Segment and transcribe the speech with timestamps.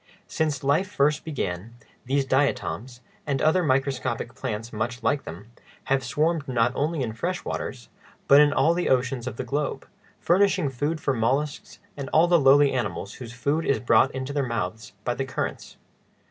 [0.25, 1.75] Since life first began,
[2.07, 5.51] these diatoms, and other microscopic plants much like them,
[5.93, 7.87] have swarmed not only in the fresh waters,
[8.27, 9.87] but in all the oceans of the globe,
[10.19, 14.41] furnishing food for mollusks and all the lowly animals whose food is brought into their
[14.41, 15.77] mouths by the currents.